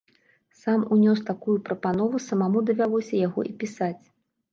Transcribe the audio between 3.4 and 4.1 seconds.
і пісаць.